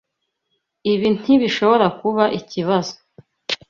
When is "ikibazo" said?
2.39-2.93